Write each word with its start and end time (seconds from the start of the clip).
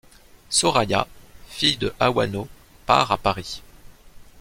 Sorraya, 0.49 1.07
fille 1.47 1.77
de 1.77 1.93
Awano 1.99 2.47
part 2.87 3.11
à 3.11 3.19
Paris. 3.19 3.61